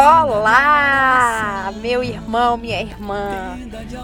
[0.00, 3.58] Olá, meu irmão, minha irmã.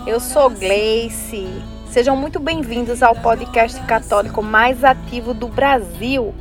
[0.05, 1.47] Eu sou Gleice.
[1.89, 6.35] Sejam muito bem-vindos ao podcast católico mais ativo do Brasil.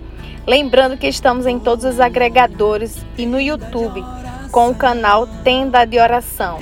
[0.48, 4.04] Lembrando que estamos em todos os agregadores e no YouTube
[4.52, 6.58] com o canal Tenda de Oração.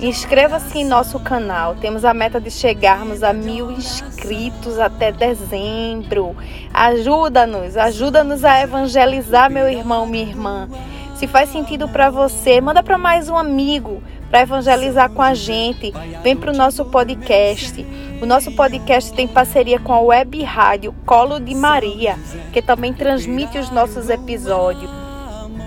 [0.00, 1.76] Inscreva-se em nosso canal.
[1.76, 6.34] Temos a meta de chegarmos a mil inscritos até dezembro.
[6.74, 10.68] Ajuda-nos, ajuda-nos a evangelizar, meu irmão, minha irmã.
[11.14, 15.92] Se faz sentido para você, manda para mais um amigo para evangelizar com a gente.
[16.22, 17.86] Vem para o nosso podcast.
[18.20, 22.18] O nosso podcast tem parceria com a web rádio Colo de Maria,
[22.52, 24.90] que também transmite os nossos episódios.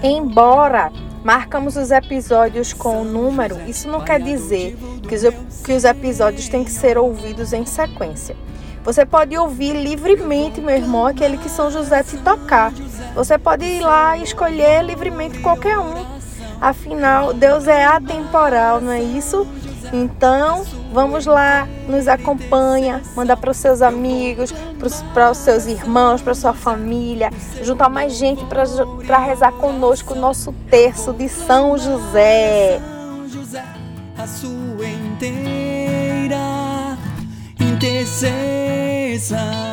[0.03, 0.91] Embora
[1.23, 5.23] marcamos os episódios com o número, isso não quer dizer que os,
[5.63, 8.35] que os episódios têm que ser ouvidos em sequência.
[8.87, 12.71] Você pode ouvir livremente, meu irmão, aquele que São José te tocar.
[13.15, 16.05] Você pode ir lá e escolher livremente qualquer um.
[16.61, 19.45] Afinal, Deus é atemporal, não é isso?
[19.91, 20.63] Então,
[20.93, 24.53] vamos lá, nos acompanha, manda para os seus amigos,
[25.13, 27.29] para os seus irmãos, para sua família,
[27.61, 32.79] juntar mais gente para rezar conosco o nosso terço de São José.
[34.17, 36.37] A sua inteira
[39.17, 39.67] intercessão.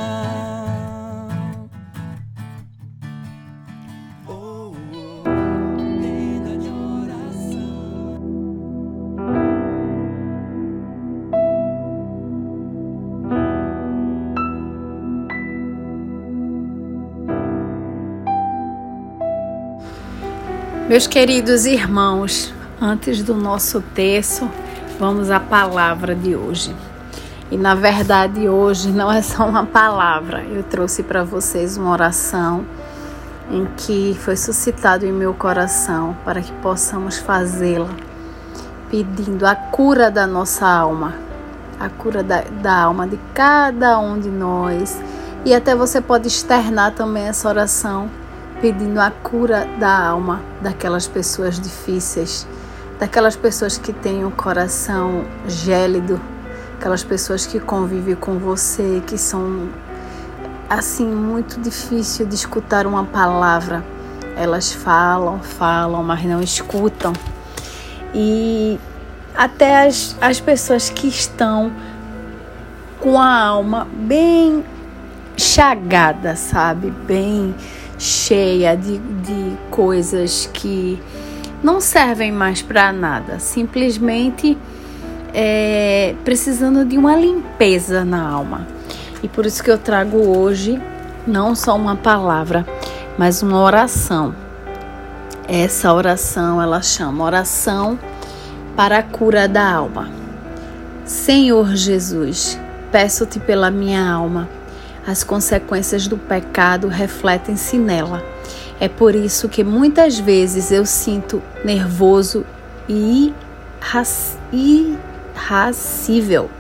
[20.89, 24.49] Meus queridos irmãos, antes do nosso texto,
[24.99, 26.73] vamos à palavra de hoje.
[27.55, 32.65] E na verdade, hoje não é só uma palavra, eu trouxe para vocês uma oração
[33.49, 37.91] em que foi suscitado em meu coração para que possamos fazê-la,
[38.91, 41.15] pedindo a cura da nossa alma,
[41.79, 45.01] a cura da, da alma de cada um de nós.
[45.45, 48.11] E até você pode externar também essa oração
[48.61, 52.49] pedindo a cura da alma daquelas pessoas difíceis,
[52.99, 56.21] daquelas pessoas que têm o um coração gélido,
[56.79, 59.69] aquelas pessoas que convivem com você, que são
[60.69, 63.85] assim muito difícil de escutar uma palavra.
[64.37, 67.13] Elas falam, falam, mas não escutam.
[68.15, 68.79] E
[69.35, 71.73] até as, as pessoas que estão
[73.01, 74.65] com a alma bem
[75.37, 76.91] chagada, sabe?
[76.91, 77.55] Bem
[77.99, 81.01] cheia de, de coisas que
[81.63, 84.59] não servem mais para nada, simplesmente
[85.35, 88.67] é, precisando de uma limpeza na alma.
[89.23, 90.81] E por isso que eu trago hoje
[91.27, 92.67] não só uma palavra,
[93.19, 94.35] mas uma oração.
[95.49, 97.99] Essa oração ela chama oração
[98.77, 100.09] para a cura da alma.
[101.05, 102.59] Senhor Jesus,
[102.91, 104.49] peço-te pela minha alma
[105.07, 108.23] as consequências do pecado refletem-se nela.
[108.81, 112.45] É por isso que muitas vezes eu sinto nervoso
[112.89, 113.33] e
[115.35, 116.51] irracível,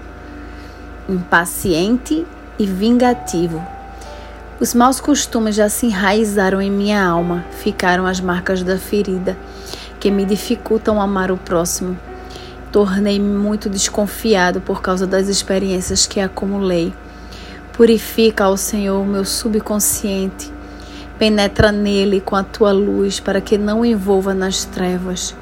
[1.08, 2.26] impaciente
[2.58, 3.64] e vingativo.
[4.60, 9.36] Os maus costumes já se enraizaram em minha alma, ficaram as marcas da ferida
[9.98, 11.98] que me dificultam amar o próximo.
[12.70, 16.92] Tornei-me muito desconfiado por causa das experiências que acumulei.
[17.72, 20.52] Purifica, ó Senhor, o meu subconsciente.
[21.18, 25.34] Penetra nele com a tua luz para que não envolva nas trevas.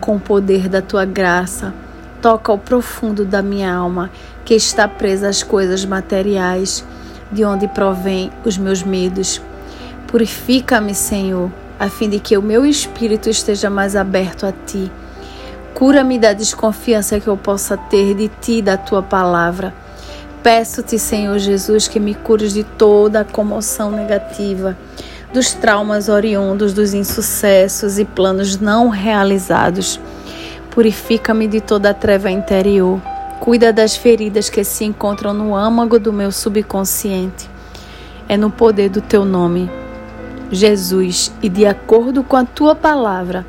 [0.00, 1.72] Com o poder da tua graça,
[2.20, 4.10] toca o profundo da minha alma,
[4.44, 6.84] que está presa às coisas materiais,
[7.30, 9.40] de onde provém os meus medos.
[10.06, 14.90] Purifica-me, Senhor, a fim de que o meu espírito esteja mais aberto a ti.
[15.74, 19.72] Cura-me da desconfiança que eu possa ter de ti e da tua palavra
[20.42, 24.76] Peço-te, Senhor Jesus, que me cures de toda a comoção negativa,
[25.32, 30.00] dos traumas oriundos dos insucessos e planos não realizados.
[30.78, 33.02] Purifica-me de toda a treva interior.
[33.40, 37.50] Cuida das feridas que se encontram no âmago do meu subconsciente.
[38.28, 39.68] É no poder do teu nome,
[40.52, 43.44] Jesus, e de acordo com a tua palavra,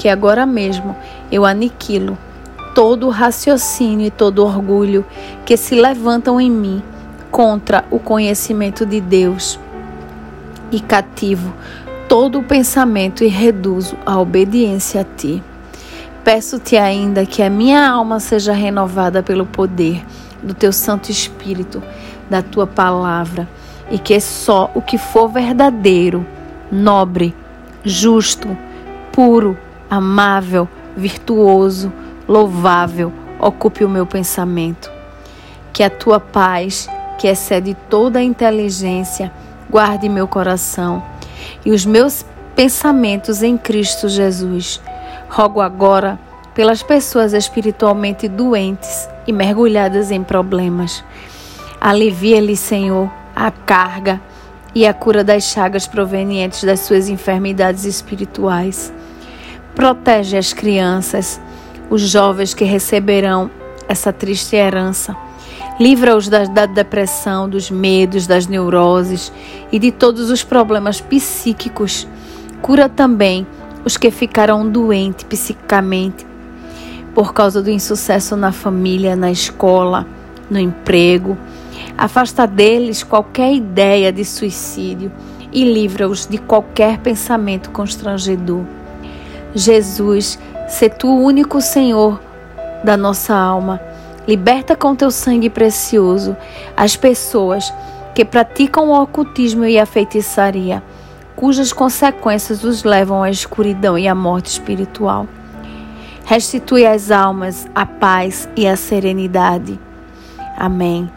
[0.00, 0.96] que agora mesmo
[1.30, 2.18] eu aniquilo
[2.74, 5.06] todo raciocínio e todo orgulho
[5.46, 6.82] que se levantam em mim
[7.30, 9.60] contra o conhecimento de Deus
[10.72, 11.54] e cativo
[12.08, 15.40] todo o pensamento e reduzo a obediência a ti.
[16.24, 20.02] Peço-te ainda que a minha alma seja renovada pelo poder
[20.42, 21.82] do teu Santo Espírito,
[22.30, 23.46] da tua palavra,
[23.90, 26.26] e que só o que for verdadeiro,
[26.72, 27.34] nobre,
[27.84, 28.56] justo,
[29.12, 29.56] puro,
[29.90, 30.66] amável,
[30.96, 31.92] virtuoso,
[32.26, 34.90] louvável ocupe o meu pensamento.
[35.72, 36.88] Que a tua paz,
[37.18, 39.30] que excede toda a inteligência,
[39.68, 41.02] guarde meu coração
[41.64, 42.24] e os meus
[42.54, 44.80] pensamentos em Cristo Jesus.
[45.28, 46.18] Rogo agora
[46.54, 51.04] pelas pessoas espiritualmente doentes e mergulhadas em problemas.
[51.80, 54.20] Alivia-lhe, Senhor, a carga
[54.74, 58.92] e a cura das chagas provenientes das suas enfermidades espirituais.
[59.74, 61.40] Protege as crianças,
[61.90, 63.50] os jovens que receberão
[63.88, 65.16] essa triste herança.
[65.78, 69.32] Livra-os da, da, depressão, dos medos, das neuroses
[69.72, 72.06] e de todos os problemas psíquicos.
[72.62, 73.44] Cura também
[73.84, 76.26] os que ficarão doentes psicicamente
[77.14, 80.06] por causa do insucesso na família, na escola,
[80.50, 81.38] no emprego.
[81.96, 85.12] Afasta deles qualquer ideia de suicídio
[85.52, 88.64] e livra-os de qualquer pensamento constrangedor.
[89.54, 90.38] Jesus,
[90.68, 92.20] se tu o único Senhor
[92.82, 93.80] da nossa alma,
[94.26, 96.36] liberta com teu sangue precioso
[96.76, 97.72] as pessoas
[98.14, 100.82] que praticam o ocultismo e a feitiçaria,
[101.36, 105.26] cujas consequências os levam à escuridão e à morte espiritual.
[106.24, 109.78] Restitui às almas a paz e a serenidade.
[110.56, 111.10] Amém.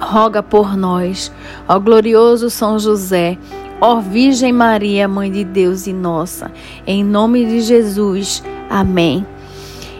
[0.00, 1.32] Roga por nós,
[1.68, 3.38] ó glorioso São José,
[3.80, 6.50] Ó Virgem Maria, Mãe de Deus e nossa,
[6.86, 8.42] em nome de Jesus.
[8.70, 9.26] Amém.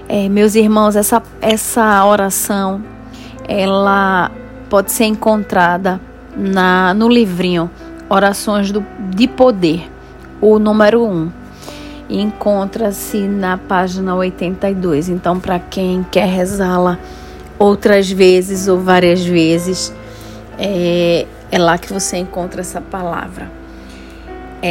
[0.08, 2.82] É, meus irmãos, essa, essa oração,
[3.46, 4.30] ela
[4.70, 6.00] pode ser encontrada
[6.36, 7.70] na, no livrinho
[8.08, 9.90] Orações do, de Poder,
[10.40, 11.30] o número 1.
[12.08, 15.08] Encontra-se na página 82.
[15.08, 16.98] Então, para quem quer rezá-la
[17.58, 19.92] outras vezes ou várias vezes,
[20.58, 23.64] é, é lá que você encontra essa palavra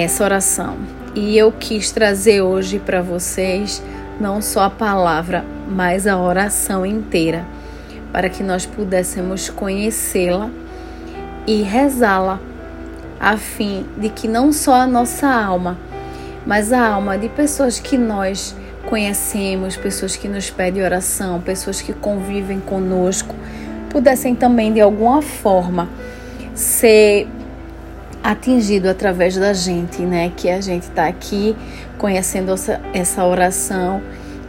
[0.01, 0.77] essa oração.
[1.13, 3.83] E eu quis trazer hoje para vocês
[4.19, 7.45] não só a palavra, mas a oração inteira,
[8.12, 10.50] para que nós pudéssemos conhecê-la
[11.45, 12.39] e rezá-la,
[13.24, 15.78] a fim de que não só a nossa alma,
[16.46, 18.54] mas a alma de pessoas que nós
[18.90, 23.34] conhecemos, pessoas que nos pedem oração, pessoas que convivem conosco,
[23.90, 25.88] pudessem também de alguma forma
[26.54, 27.30] ser
[28.22, 30.30] atingido através da gente, né?
[30.36, 31.56] Que a gente está aqui
[31.98, 34.02] conhecendo essa, essa oração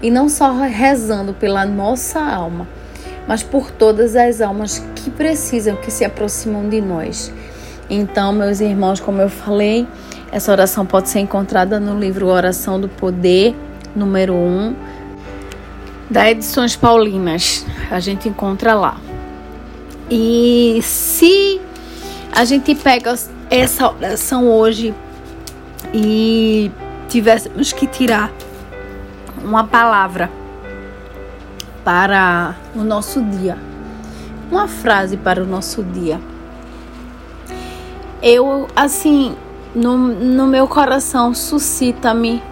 [0.03, 2.67] e não só rezando pela nossa alma,
[3.29, 7.32] mas por todas as almas que precisam, que se aproximam de nós.
[7.94, 9.87] Então, meus irmãos, como eu falei,
[10.32, 13.55] essa oração pode ser encontrada no livro Oração do Poder,
[13.94, 14.75] número 1,
[16.11, 17.64] da Edições Paulinas.
[17.93, 18.96] A gente encontra lá.
[20.11, 21.61] E se
[22.32, 23.14] a gente pega
[23.49, 24.93] essa oração hoje
[25.93, 26.73] e
[27.08, 28.32] tivéssemos que tirar
[29.44, 30.29] uma palavra
[31.85, 33.56] para o nosso dia,
[34.50, 36.19] uma frase para o nosso dia.
[38.26, 39.37] Eu, assim,
[39.75, 42.43] no, no meu coração suscita-me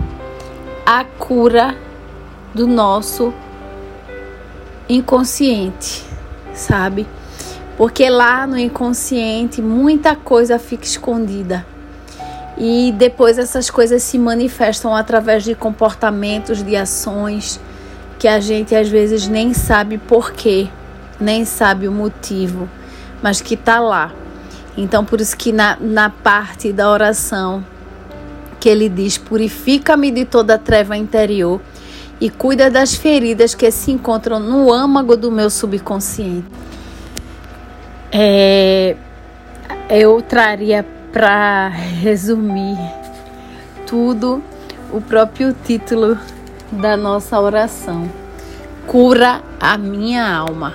[0.84, 1.74] a cura
[2.54, 3.32] do nosso
[4.86, 6.04] inconsciente,
[6.52, 7.06] sabe?
[7.78, 11.64] Porque lá no inconsciente muita coisa fica escondida.
[12.58, 17.58] E depois essas coisas se manifestam através de comportamentos, de ações
[18.18, 20.68] que a gente às vezes nem sabe porquê,
[21.18, 22.68] nem sabe o motivo,
[23.22, 24.12] mas que está lá.
[24.76, 27.64] Então, por isso que na, na parte da oração
[28.58, 31.60] que ele diz: Purifica-me de toda treva interior
[32.20, 36.46] e cuida das feridas que se encontram no âmago do meu subconsciente.
[38.10, 38.96] É,
[39.90, 42.78] eu traria para resumir
[43.86, 44.42] tudo
[44.92, 46.16] o próprio título
[46.70, 48.08] da nossa oração:
[48.86, 50.74] Cura a minha alma.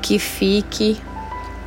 [0.00, 1.00] Que fique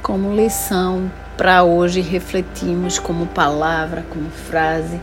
[0.01, 4.99] como lição para hoje refletirmos como palavra, como frase.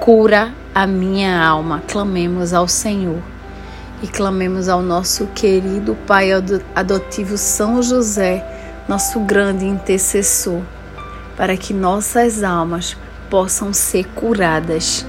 [0.00, 1.82] Cura a minha alma.
[1.88, 3.22] Clamemos ao Senhor
[4.02, 6.30] e clamemos ao nosso querido Pai
[6.74, 8.44] adotivo São José
[8.88, 10.62] nosso grande intercessor,
[11.36, 12.96] para que nossas almas
[13.28, 15.06] possam ser curadas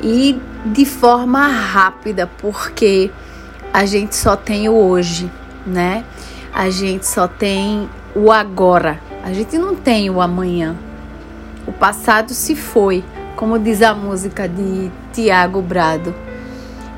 [0.00, 3.10] e de forma rápida, porque
[3.72, 5.30] a gente só tem o hoje,
[5.66, 6.04] né?
[6.54, 10.76] A gente só tem o agora, a gente não tem o amanhã.
[11.66, 13.02] O passado se foi,
[13.34, 16.14] como diz a música de Tiago Brado.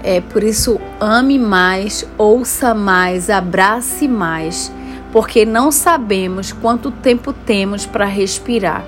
[0.02, 4.73] É por isso ame mais, ouça mais, abrace mais
[5.12, 8.85] porque não sabemos quanto tempo temos para respirar.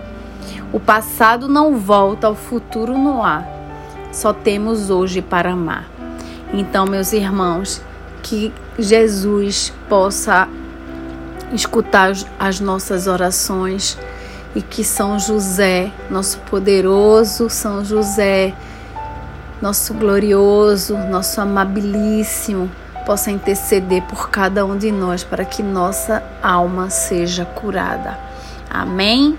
[0.72, 3.42] O passado não volta, o futuro não há.
[4.12, 5.88] só temos hoje para amar.
[6.52, 7.80] Então, meus irmãos,
[8.22, 10.48] que Jesus possa
[11.52, 13.98] escutar as nossas orações
[14.54, 18.54] e que São José, nosso poderoso São José,
[19.60, 22.70] nosso glorioso, nosso amabilíssimo,
[23.04, 28.18] possa interceder por cada um de nós para que nossa alma seja curada.
[28.70, 29.38] Amém?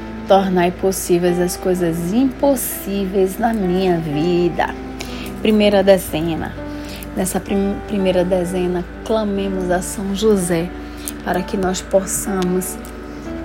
[0.27, 4.73] tornai possíveis as coisas impossíveis na minha vida.
[5.41, 6.53] Primeira dezena.
[7.15, 10.69] Nessa prim primeira dezena, clamemos a São José
[11.23, 12.77] para que nós possamos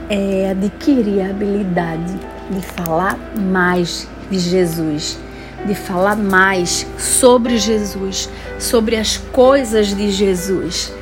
[0.09, 2.15] é, adquirir a habilidade
[2.51, 5.19] de falar mais de Jesus,
[5.65, 8.29] de falar mais sobre Jesus,
[8.59, 10.93] sobre as coisas de Jesus.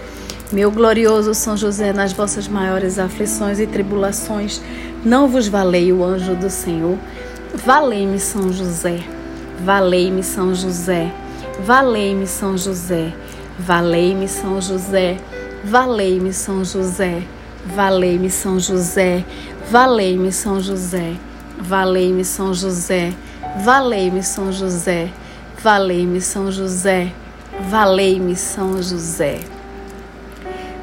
[0.53, 4.61] Meu glorioso São José, nas vossas maiores aflições e tribulações,
[5.05, 6.97] não vos valei o anjo do Senhor?
[7.55, 9.01] Valei-me São José,
[9.63, 11.13] valei-me São José,
[11.61, 13.13] valei-me São José,
[13.59, 15.19] valei-me São José,
[15.63, 17.23] valei-me São José,
[17.65, 19.25] valei-me São José,
[19.71, 21.15] valei-me São José,
[21.61, 23.13] valei-me São José,
[23.63, 25.11] valei-me São José,
[25.63, 27.13] valei-me São José,
[27.71, 29.41] valei-me São José.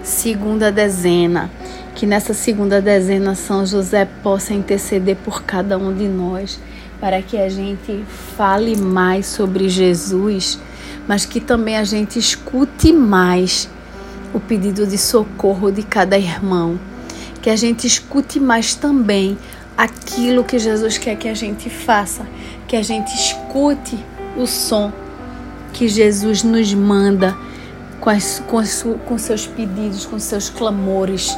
[0.03, 1.49] Segunda dezena
[1.95, 6.59] que nessa segunda dezena São José possa interceder por cada um de nós,
[6.99, 8.03] para que a gente
[8.37, 10.59] fale mais sobre Jesus,
[11.07, 13.69] mas que também a gente escute mais
[14.33, 16.79] o pedido de socorro de cada irmão,
[17.41, 19.37] que a gente escute mais também
[19.77, 22.25] aquilo que Jesus quer que a gente faça,
[22.67, 23.97] que a gente escute
[24.37, 24.91] o som
[25.73, 27.35] que Jesus nos manda
[27.99, 31.37] com, as, com, as, com seus pedidos, com seus clamores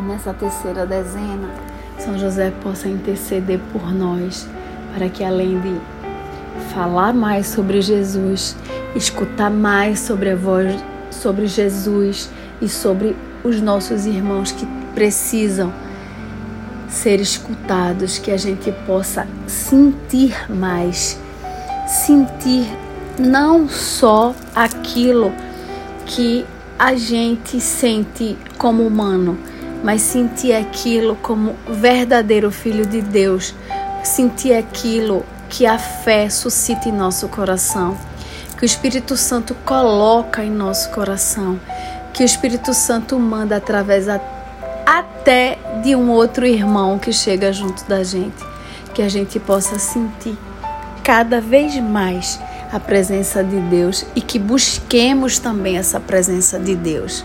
[0.00, 1.50] que nessa terceira dezena
[1.98, 4.48] São José possa interceder por nós,
[4.94, 5.76] para que além de
[6.72, 8.56] falar mais sobre Jesus,
[8.96, 10.74] escutar mais sobre a voz
[11.10, 12.30] sobre Jesus
[12.62, 13.14] e sobre
[13.44, 15.72] os nossos irmãos que precisam
[16.88, 21.20] ser escutados, que a gente possa sentir mais,
[21.86, 22.66] sentir
[23.18, 25.32] não só aquilo
[26.06, 26.46] que
[26.78, 29.38] a gente sente como humano,
[29.82, 33.54] mas sentir aquilo como verdadeiro filho de Deus,
[34.02, 37.96] sentir aquilo que a fé suscita em nosso coração,
[38.56, 41.58] que o Espírito Santo coloca em nosso coração,
[42.12, 44.20] que o Espírito Santo manda através a,
[44.86, 48.44] até de um outro irmão que chega junto da gente,
[48.94, 50.36] que a gente possa sentir
[51.02, 52.38] cada vez mais
[52.72, 57.24] a presença de Deus e que busquemos também essa presença de Deus.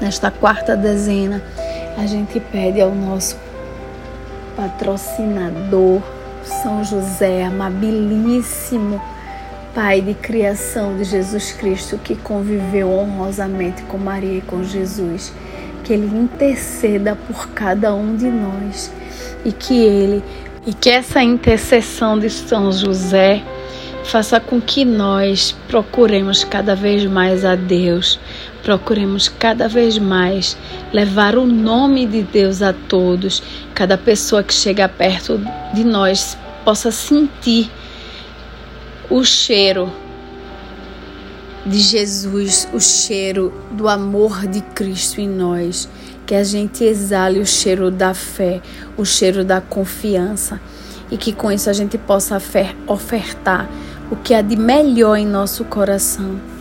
[0.00, 1.42] nesta quarta dezena,
[1.96, 3.36] a gente pede ao nosso
[4.56, 6.02] patrocinador,
[6.44, 9.00] São José, amabilíssimo
[9.74, 15.32] Pai de criação de Jesus Cristo, que conviveu honrosamente com Maria e com Jesus,
[15.84, 18.90] que Ele interceda por cada um de nós
[19.44, 20.24] e que Ele
[20.66, 23.42] e que essa intercessão de São José
[24.04, 28.18] faça com que nós procuremos cada vez mais a Deus,
[28.68, 30.54] procuremos cada vez mais
[30.92, 33.42] levar o nome de Deus a todos,
[33.74, 35.40] cada pessoa que chega perto
[35.72, 37.70] de nós possa sentir
[39.08, 39.90] o cheiro
[41.64, 45.88] de Jesus, o cheiro do amor de Cristo em nós,
[46.26, 48.60] que a gente exale o cheiro da fé,
[48.98, 50.60] o cheiro da confiança.
[51.10, 52.36] E que com isso a gente possa
[52.86, 53.66] ofertar
[54.10, 56.57] o que há de melhor em nosso coração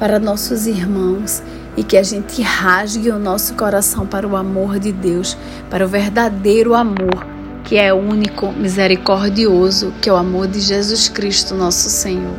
[0.00, 1.42] para nossos irmãos
[1.76, 5.36] e que a gente rasgue o nosso coração para o amor de Deus,
[5.70, 7.24] para o verdadeiro amor,
[7.62, 12.34] que é único, misericordioso, que é o amor de Jesus Cristo, nosso Senhor.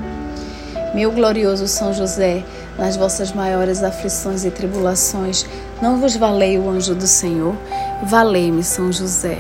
[0.94, 2.44] Meu glorioso São José,
[2.78, 5.46] nas vossas maiores aflições e tribulações,
[5.82, 7.56] não vos valei o anjo do Senhor?
[8.04, 9.38] Valei-me, São José.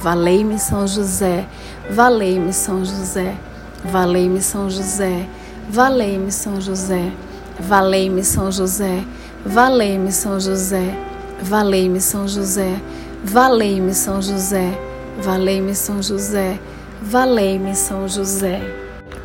[0.00, 1.44] Valei-me, São José.
[1.90, 3.36] Valei-me, São José.
[3.84, 5.28] Valei-me São José,
[5.68, 7.12] valei-me São José,
[7.58, 9.04] valei-me São José,
[9.44, 10.94] valei-me São José,
[11.42, 12.80] valei-me São José,
[13.24, 14.78] valei-me São José,
[15.22, 16.58] valei-me São José,
[17.02, 18.60] valei-me São José.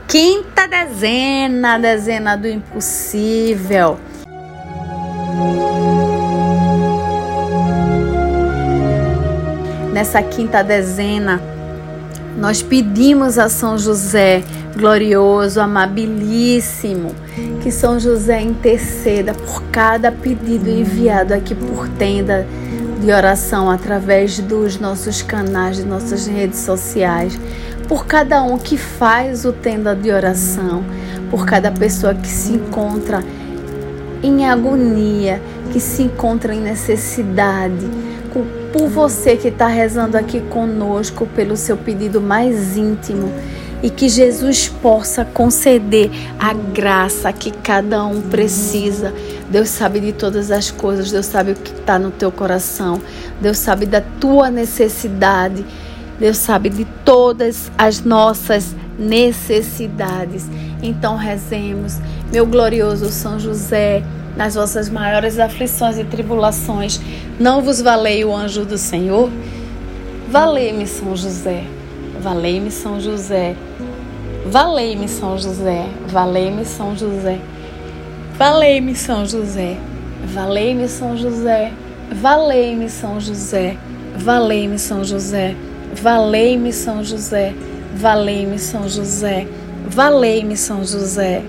[0.07, 3.97] Quinta dezena, dezena do impossível.
[9.93, 11.41] Nessa quinta dezena,
[12.37, 14.41] nós pedimos a São José,
[14.75, 17.13] glorioso, amabilíssimo,
[17.61, 22.45] que São José interceda por cada pedido enviado aqui por tenda
[22.99, 27.39] de oração através dos nossos canais, de nossas redes sociais,
[27.87, 30.83] por cada um que faz o tenda de oração,
[31.29, 33.23] por cada pessoa que se encontra
[34.23, 37.87] em agonia, que se encontra em necessidade.
[38.71, 43.29] Por você que está rezando aqui conosco, pelo seu pedido mais íntimo
[43.83, 49.13] e que Jesus possa conceder a graça que cada um precisa.
[49.49, 53.01] Deus sabe de todas as coisas, Deus sabe o que está no teu coração,
[53.41, 55.65] Deus sabe da tua necessidade,
[56.19, 60.45] Deus sabe de todas as nossas necessidades.
[60.81, 61.97] Então rezemos,
[62.31, 64.03] meu glorioso São José
[64.35, 66.99] nas vossas maiores aflições e tribulações,
[67.39, 69.29] não vos valei o anjo do Senhor?
[70.29, 71.65] Valei-me, São José.
[72.21, 73.55] Valei-me, São José.
[74.45, 75.87] Valei-me, São José.
[76.07, 77.39] Valei-me, São José.
[78.37, 79.77] Valei-me, São José.
[80.25, 81.71] Valei-me, São José.
[82.11, 83.77] Valei-me, São José.
[84.15, 85.55] Valei-me, São José.
[85.93, 87.53] Valei-me, São José.
[87.93, 89.47] Valei-me, São José.
[89.87, 91.43] Valei-me, São José.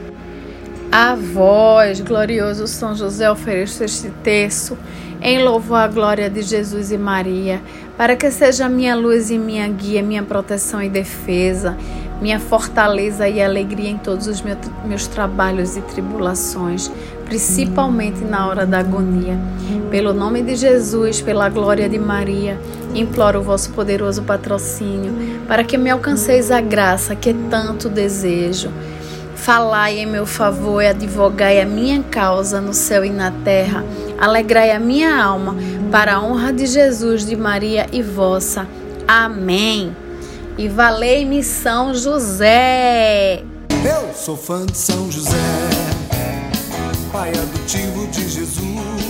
[0.91, 4.77] A vós, glorioso São José, ofereço este terço
[5.23, 7.63] em louvor à glória de Jesus e Maria,
[7.97, 11.79] para que seja minha luz e minha guia, minha proteção e defesa,
[12.23, 16.91] minha fortaleza e alegria em todos os meus, meus trabalhos e tribulações,
[17.27, 19.37] principalmente na hora da agonia.
[19.91, 22.59] Pelo nome de Jesus, pela glória de Maria,
[22.95, 28.71] imploro o vosso poderoso patrocínio, para que me alcanceis a graça que tanto desejo
[29.43, 33.85] Falai em meu favor e advogai a minha causa no céu e na terra.
[34.17, 35.57] Alegrai a minha alma,
[35.91, 38.69] para a honra de Jesus, de Maria e vossa.
[39.07, 39.97] Amém.
[40.59, 43.43] E valei-me São José.
[43.85, 45.31] Eu sou fã de São José,
[47.11, 48.63] pai adotivo de Jesus.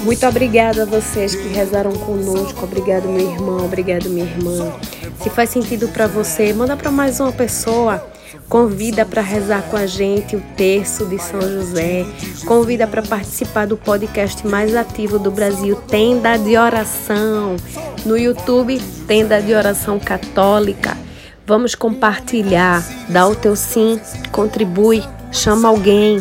[0.04, 2.64] Muito obrigada a vocês que rezaram conosco.
[2.64, 3.64] Obrigado, meu irmão.
[3.64, 4.72] Obrigado, minha irmã.
[5.20, 8.04] Se faz sentido para você, manda para mais uma pessoa.
[8.48, 12.06] Convida para rezar com a gente o terço de São José.
[12.46, 17.56] Convida para participar do podcast mais ativo do Brasil, Tenda de Oração.
[18.06, 20.96] No YouTube, Tenda de Oração Católica.
[21.46, 24.00] Vamos compartilhar, dá o teu sim,
[24.30, 25.02] contribui,
[25.32, 26.20] chama alguém,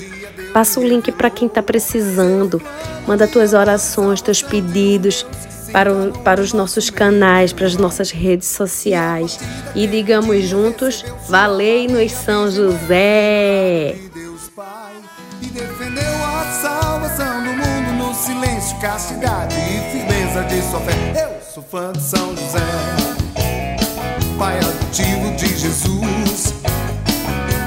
[0.51, 2.62] passa o link para quem está precisando,
[3.07, 5.25] manda tuas orações, teus pedidos
[5.71, 9.39] para, o, para os nossos canais, para as nossas redes sociais.
[9.75, 13.95] E digamos juntos: Valei-nos São José!
[15.41, 21.13] E defendeu a salvação do mundo no silêncio, castidade e firmeza de sua fé.
[21.15, 22.60] Eu sou fã de São José,
[24.38, 24.60] pai
[24.91, 26.54] adotivo de Jesus,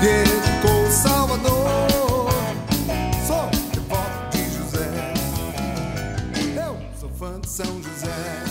[0.02, 2.30] educou o Salvador.
[3.26, 4.90] Sou devoto de José.
[6.54, 8.43] Eu sou fã de São José.